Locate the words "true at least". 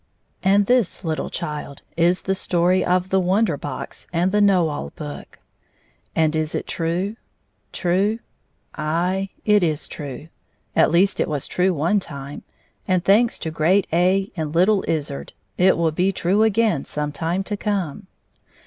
9.87-11.19